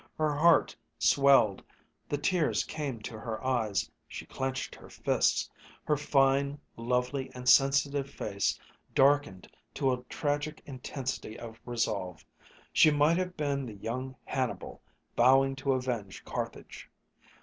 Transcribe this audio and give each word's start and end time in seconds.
Her 0.17 0.33
heart 0.35 0.75
swelled, 0.97 1.61
the 2.09 2.17
tears 2.17 2.63
came 2.63 3.01
to 3.01 3.19
her 3.19 3.45
eyes, 3.45 3.87
she 4.07 4.25
clenched 4.25 4.73
her 4.73 4.89
fists. 4.89 5.47
Her 5.83 5.95
fine, 5.95 6.59
lovely, 6.75 7.29
and 7.35 7.47
sensitive 7.47 8.09
face 8.09 8.59
darkened 8.95 9.47
to 9.75 9.93
a 9.93 10.01
tragic 10.05 10.63
intensity 10.65 11.37
of 11.37 11.61
resolve. 11.67 12.25
She 12.73 12.89
might 12.89 13.17
have 13.17 13.37
been 13.37 13.63
the 13.67 13.75
young 13.75 14.15
Hannibal, 14.25 14.81
vowing 15.15 15.55
to 15.57 15.73
avenge 15.73 16.25
Carthage. 16.25 16.89